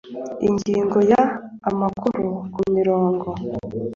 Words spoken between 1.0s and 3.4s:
ya amakuru ku mirongo